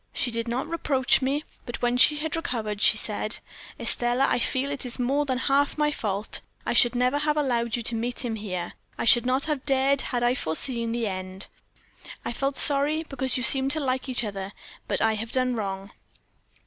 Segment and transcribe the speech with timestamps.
[0.13, 3.37] She did not reproach me; but when she had recovered, she said:
[3.79, 7.37] "'Estelle, I feel that it is more than half my fault I should never have
[7.37, 8.73] allowed you to meet him here.
[8.97, 11.45] I should not have dared if I had foreseen the end.
[12.25, 14.53] I felt sorry, because you seemed to like each other;
[14.87, 15.91] but I have done wrong.'